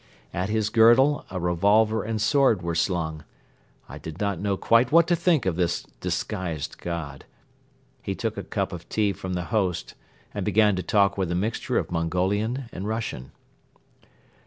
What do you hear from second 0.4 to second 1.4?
his girdle a